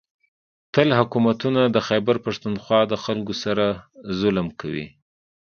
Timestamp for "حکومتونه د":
0.99-1.77